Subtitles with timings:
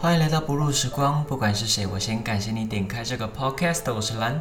[0.00, 3.92] 欢迎来到不入时光，不管是谁，我先感谢你点开这个 podcast。
[3.92, 4.40] 我是蓝，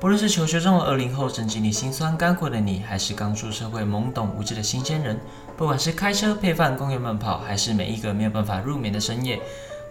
[0.00, 5.16] 不论是求学中的二零后正经历心酸干苦的你，还是刚出社会懵懂无知的新鲜人，
[5.56, 9.40] 不管是开车配饭、公园慢跑，还是每一个没有办法入眠的深夜，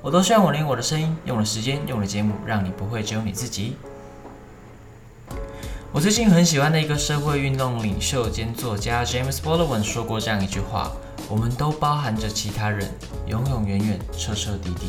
[0.01, 3.77] 我都希望我连我的声音，用我的时间，用我的节目，让你不会只有你自己。
[5.95, 10.91] 我最近很喜欢的一个社会运动领袖兼作家 James Baldwin 说过这样一句话。
[11.29, 12.91] 我们都包含着其他人，
[13.27, 14.87] 永永远远，彻彻底底。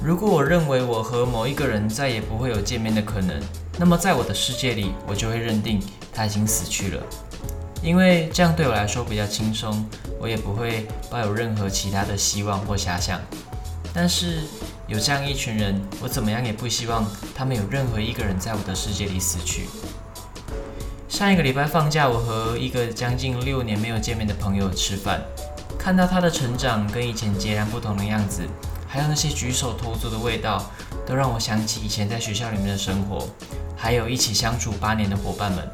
[0.00, 3.34] 如果我认为我和某一个人再也不会有见面的可能，
[3.76, 7.02] 那么在我的世界里，我就会认定他已经死去了，
[7.82, 9.84] 因为这样对我来说比较轻松，
[10.20, 13.20] 我也不会抱有任何其他的希望或遐想。
[13.92, 14.42] 但是
[14.92, 19.66] 有这样一群人，我怎么样也不希望他们有任何一个人在我的世界里死去。
[21.08, 25.22] 上一个礼拜放假，我和一个将近六年没有见面的朋友吃饭，
[25.78, 28.42] 看到他的成长跟以前截然不同的样子，
[28.86, 30.70] 还有那些举手投足的味道，
[31.06, 33.26] 都让我想起以前在学校里面的生活，
[33.74, 35.66] 还有一起相处八年的伙伴们。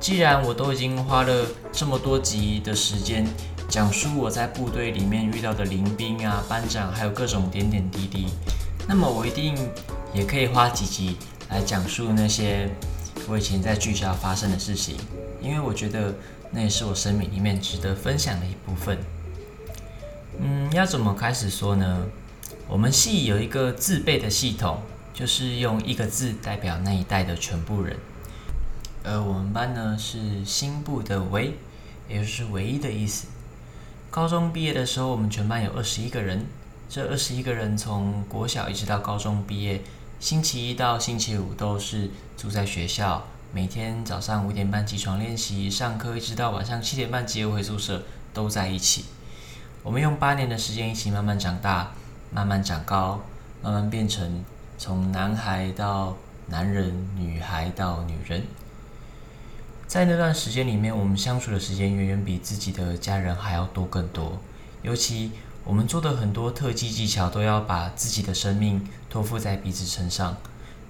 [0.00, 3.26] 既然我都已经花了这么多集的时间
[3.74, 8.28] 讲述我在部队里面遇到的临兵啊、班长，还有各种点点滴滴，
[8.86, 9.58] 那么我一定
[10.12, 11.16] 也可以花几集
[11.50, 12.70] 来讲述那些。
[13.26, 14.96] 我以前在剧校发生的事情，
[15.42, 16.14] 因为我觉得
[16.52, 18.96] 那也是我生命里面值得分享的一部分。
[20.38, 22.06] 嗯，要怎么开始说呢？
[22.68, 27.96] 我们系有一个自备的系统，就是用一个字代表那一代的全部人。
[29.02, 31.54] 而我们班呢是新部的唯，
[32.08, 33.26] 也就是唯一的意思。
[34.14, 36.46] 高中毕业的时候，我们全班有二十一个人。
[36.88, 39.82] 这二十一个人从国小一直到高中毕业。
[40.20, 49.06] 星期一到星期五都是住在学校，每天早上五点半起床练习，上课一直到晚上七点半接回宿舍，都在一起。
[49.82, 51.90] 我们用八年的时间一起慢慢长大，
[52.30, 53.20] 慢慢长高，
[53.62, 54.44] 慢慢变成
[54.78, 58.44] 从男孩到男人，女孩到女人。
[59.94, 64.40] 在那段时间里面，我们相处的时间远远比自己的家人还要多更多，
[64.82, 65.30] 尤其。
[65.64, 70.36] 我们做的很多特技技巧，都要把自己的生命托付在彼此身上。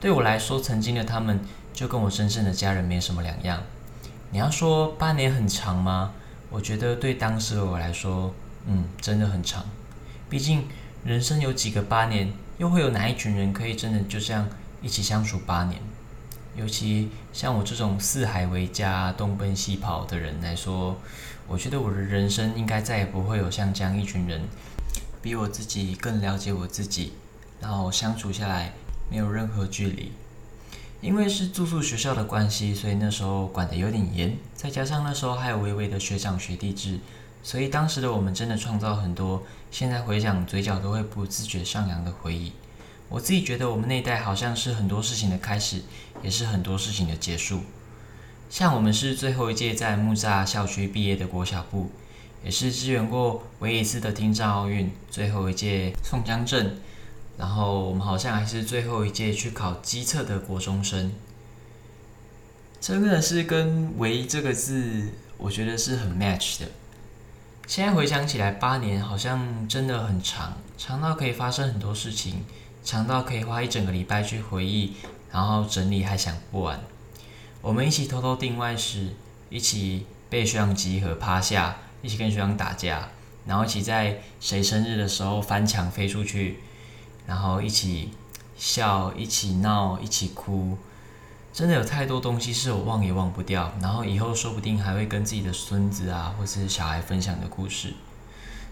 [0.00, 1.38] 对我来说，曾经的他们
[1.74, 3.62] 就跟我真正的家人没什么两样。
[4.30, 6.12] 你要说八年很长吗？
[6.48, 8.34] 我觉得对当时的我来说，
[8.66, 9.66] 嗯，真的很长。
[10.30, 10.66] 毕竟
[11.04, 14.48] 人生有几个八年，又会有哪一群人可以真的就这样
[14.80, 15.78] 一起相处八年？
[16.56, 20.96] 尤其像我这种四海为家、东奔西跑的人来说。
[21.46, 24.40] 我觉得我的人生应该再也不会有像这样一群人，
[25.20, 27.12] 比我自己更了解我自己，
[27.60, 28.72] 然后相处下来
[29.10, 30.12] 没有任何距离。
[31.02, 36.98] 因为是住宿学校的关系，所以那时候管得有点严，再加上那时候还有微微的学长学弟制，
[37.42, 42.52] 所以当时的我们真的创造很多，现在回想嘴角都会不自觉上扬的回忆。
[43.08, 45.82] 我自己觉得我们那一代好像是很多事情的开始，
[46.22, 47.60] 也是很多事情的结束。
[48.50, 51.90] 像我们是最后一届在木栅校区毕业的国小部，
[52.44, 56.78] 也是支援过唯一一次的听障奥运最后一届宋江镇，
[57.36, 61.12] 然后我们好像还是最后一届去考机测的国中生，
[62.80, 66.66] 真的是跟“唯一”这个字，我觉得是很 match 的。
[67.66, 72.44] 现在回想起来，八年好像真的很长，长到可以发生很多事情，
[72.84, 74.92] 长到可以花一整个礼拜去回忆，
[75.32, 76.78] 然后整理还想不完。
[77.62, 79.14] 我们一起偷偷订外食，
[79.48, 83.08] 一起被学长集合趴下，一起跟学长打架，
[83.46, 86.60] 然后一起在谁生日的时候翻墙飞出去，
[87.26, 88.10] 然后一起
[88.54, 90.76] 笑，一起闹，一起哭，
[91.54, 97.94] 真的有太多东西是我忘也忘不掉，然后以后说不定还会跟自己的孙子啊，或是小孩分享的故事，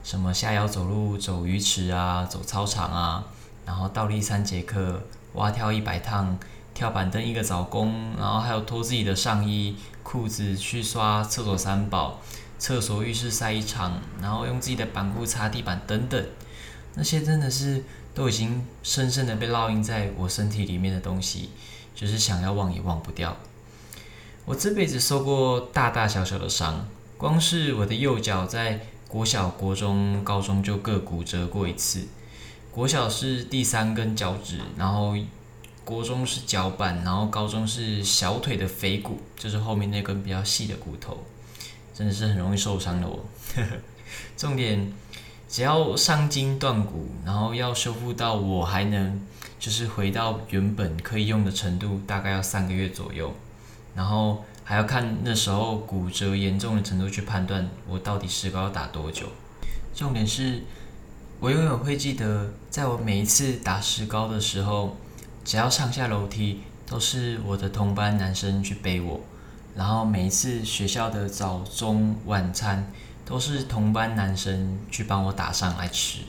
[0.04, 3.24] 什么下腰走路走鱼池啊，走操场啊，
[3.66, 5.02] 然后倒立三节课，
[5.34, 6.38] 蛙跳一百趟。
[6.74, 12.18] 跳板凳一个早工，然后还有脱自己的上衣、裤子去刷厕所三宝、
[12.58, 16.26] 厕所浴室晒一场，然后用自己的板裤擦地板等等，
[16.94, 21.50] 那些真的是都已经深深的被烙印在我身体里面的东西，
[21.94, 23.36] 就是想要忘也忘不掉。
[24.46, 26.86] 我这辈子受过大大小小的伤，
[27.18, 32.08] 光是我的右脚在国小、国中、高中就各骨折过一次，
[32.72, 35.14] 国小是第三根脚趾，然后。
[35.84, 41.24] 国中是脚板，然后高中是小腿的腓骨，就是后面那根比较细的骨头，
[41.92, 43.18] 真的是很容易受伤的哦。
[44.38, 44.92] 重点，
[45.48, 49.20] 只要伤筋断骨，然后要修复到我还能
[49.58, 53.34] 就是回到原本可以用的程度，大概要三个月左右。
[53.96, 59.26] 然后还要看那时候骨折严重的程度去判断我到底石膏要打多久。
[59.92, 60.62] 重点是
[61.42, 64.96] 我永远会记得，在我每一次打石膏的时候，
[65.44, 69.20] 只要上下楼梯，都是我的同班男生去背我，
[69.74, 72.88] 然后每一次学校的早中晚餐，
[73.26, 76.20] 都是同班男生去帮我打上来吃。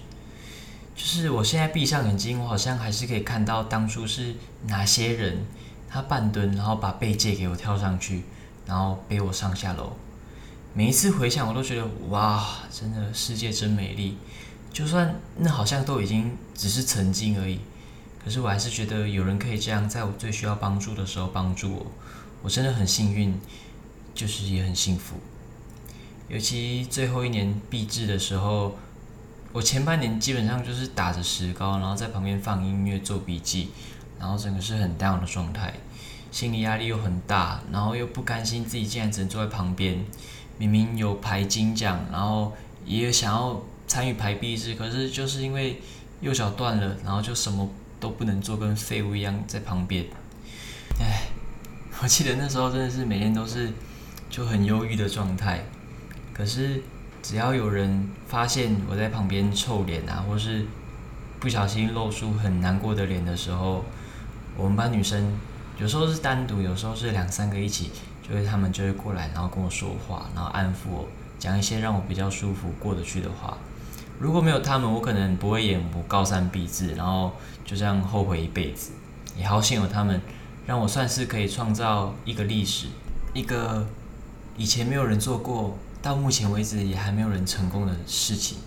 [0.96, 4.34] 就是我现在闭上眼睛，我好像还是可以看到当初是
[4.66, 5.46] 哪些人，
[5.88, 8.24] 他半蹲，然后把背借给我跳上去，
[8.66, 9.94] 然后背我上下楼。
[10.74, 14.18] 每一次回想，我都觉得哇，真的世界真美丽。
[14.74, 17.60] 就算那好像都已经只是曾经而已，
[18.26, 21.86] 可是我还是觉得有人可以这样，在我最需要帮助的时候帮助我，
[22.42, 23.40] 我真的很幸运，
[24.16, 25.18] 就是也很幸福。
[26.28, 28.76] 尤其最后一年毕制的时候，
[29.52, 33.70] 我前半年基本上就是打着石膏，然后在旁边放音乐做笔记，
[34.20, 35.72] 然后整个是很 down 的状态，
[36.32, 40.04] 心理压力又很大，然后又不甘心自己竟然只能坐在旁边，
[40.58, 42.54] 明明有排金奖，然后
[42.88, 43.62] 也有想要。
[43.94, 45.80] 参与排毕制，可是就是因为
[46.20, 47.70] 右脚断了，然后就什么
[48.00, 50.04] 都不能做，跟废物一样在旁边。
[51.00, 51.28] 唉，
[52.02, 53.70] 我记得那时候真的是每天都是
[54.32, 55.64] 就很忧郁的状态。
[56.34, 56.82] 可是
[57.22, 60.66] 只要有人发现我在旁边臭脸啊，或是
[61.40, 63.86] 不小心露出很难过的脸的时候，
[64.58, 65.38] 我们班女生
[65.78, 67.92] 有时候是单独，有时候是两三个一起，
[68.28, 71.08] 就会他们就会过来，然后跟我说话，然后安抚我，
[71.38, 73.56] 讲一些让我比较舒服过得去的话。
[74.20, 77.34] 如果没有他们，我可能不会演我高三毕制，然后
[77.66, 78.92] 就这样后悔一辈子。
[79.36, 80.22] 也好幸有他们，
[80.66, 82.88] 让我算是可以创造一个历史，
[83.34, 83.86] 一个
[84.56, 88.60] 以前没有人做过，到目前为止也还没有人成功的事情。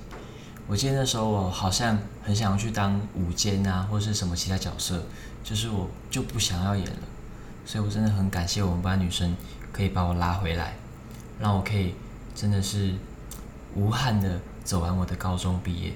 [0.66, 5.00] 我记得那时候我好像很想要去当舞监啊，或是什么其他角色，
[5.44, 7.02] 就是我就不想要演了。
[7.64, 9.36] 所以我真的很感谢我们班女生
[9.72, 10.74] 可以把我拉回来，
[11.38, 11.94] 让我可以
[12.34, 12.92] 真的是
[13.76, 14.40] 无憾的。
[14.66, 15.92] 走完我的高中毕业，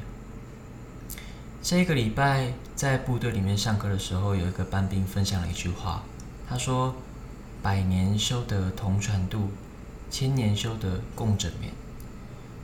[1.61, 6.05] 这个礼拜在部队里面上课的时候，有一个班兵分享了一句话，
[6.49, 6.95] 他说
[7.61, 9.51] ：“百年修得同船渡，
[10.09, 11.73] 千年修得共枕眠。”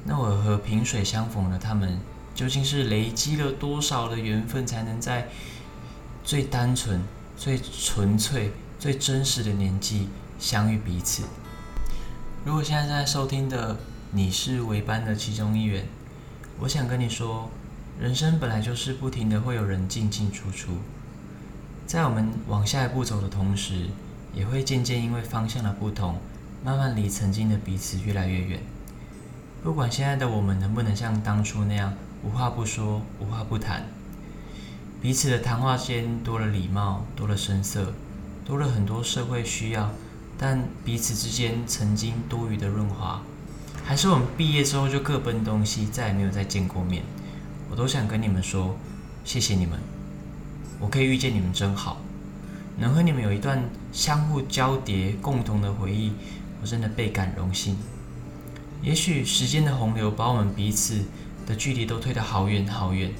[0.06, 1.98] 那我和萍水相逢的他们，
[2.36, 5.26] 究竟是累积了多少的缘分，才能在
[6.22, 7.02] 最单纯、
[7.36, 11.24] 最纯粹、最真实的年纪相遇彼此？
[12.44, 13.76] 如果现在正在收听的，
[14.16, 15.84] 你是围班的其中一员，
[16.60, 17.50] 我想跟你说，
[18.00, 20.78] 人生本来就是不停的会有人进进出出，
[21.86, 23.88] 在我们往下一步走的同时，
[24.34, 26.18] 也会渐渐因为方向的不同，
[26.64, 28.60] 慢慢离曾经的彼此越来越远。
[29.62, 31.92] 不管现在的我们能不能像当初那样
[32.24, 33.84] 无话不说、无话不谈，
[35.02, 37.92] 彼此的谈话间多了礼貌，多了声色，
[38.46, 39.90] 多了很多社会需要，
[40.38, 43.20] 但彼此之间曾经多余的润滑。
[43.88, 47.04] 还是我们毕业之后就各奔东西，再也没有再见过面。
[47.70, 48.76] 我都想跟你们说，
[49.24, 49.78] 谢谢你们，
[50.80, 51.98] 我可以遇见你们真好，
[52.78, 53.62] 能和你们有一段
[53.92, 56.10] 相互交叠、共同的回忆，
[56.60, 57.76] 我真的倍感荣幸。
[58.82, 61.04] 也许时间的洪流把我们彼此
[61.46, 63.12] 的距离都推得好远好远，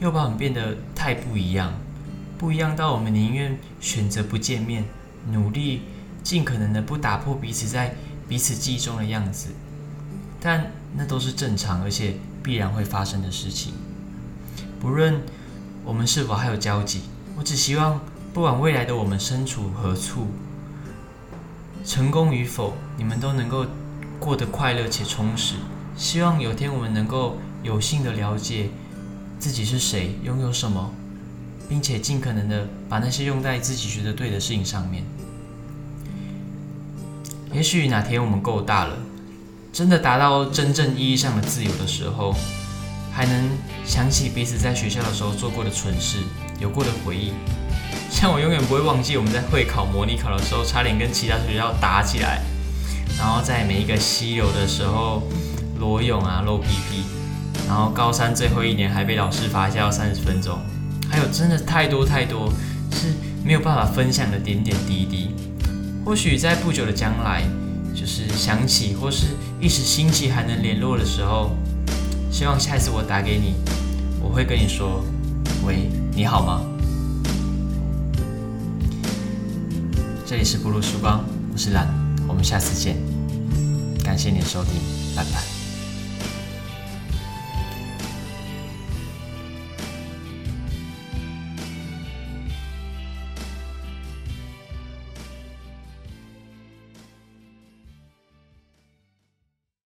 [0.00, 1.74] 又把我们变得太不一样，
[2.38, 4.84] 不一样到我们宁愿选择不见面，
[5.30, 5.82] 努力
[6.22, 7.94] 尽可能的不打破彼此在
[8.26, 9.50] 彼此记忆中的样子。
[10.40, 13.72] 但那都是正常而且必然会发生的事情。
[14.80, 15.20] 不论
[15.84, 17.02] 我们是否还有交集，
[17.36, 18.00] 我只希望，
[18.32, 20.28] 不管未来的我们身处何处，
[21.84, 23.66] 成功与否，你们都能够
[24.20, 25.56] 过得快乐且充实。
[25.96, 28.70] 希望有天我们能够有幸的了解
[29.40, 30.92] 自己是谁，拥有什么，
[31.68, 35.02] 并且尽可能的把那些用在自己觉得对的事情上面。
[37.52, 38.96] 也许哪天我们够大了。
[39.72, 42.34] 真的达到真正意义上的自由的时候，
[43.12, 43.48] 还能
[43.84, 46.18] 想起彼此在学校的时候做过的蠢事，
[46.58, 47.32] 有过的回忆。
[48.10, 52.42] 像我永远不会忘记我们在会考、模拟考的时候，差点跟其他学校打起来，
[53.18, 55.22] 然后在每一个溪流的时候
[55.78, 57.04] 裸泳啊、露屁屁，
[57.68, 60.58] 然后高三最后一年还被老师罚下要三十分钟，
[61.08, 62.50] 还有真的太多太多
[62.90, 63.12] 是
[63.44, 65.30] 没有办法分享的点点滴滴。
[66.04, 67.42] 或许在不久的将来。
[67.94, 69.26] 就是想起或是
[69.60, 71.50] 一时兴起还能联络的时候，
[72.30, 73.54] 希望下一次我打给你，
[74.20, 75.04] 我会跟你说
[75.66, 76.62] ：“喂，你好吗？”
[80.24, 81.88] 这里是不如曙光，我是蓝，
[82.28, 82.96] 我们下次见，
[84.04, 84.74] 感谢你的收听，
[85.16, 85.57] 拜拜。